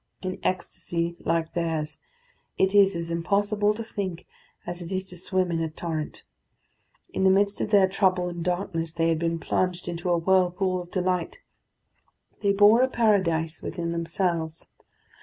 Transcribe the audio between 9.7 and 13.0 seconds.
in a whirlpool of delight; they bore a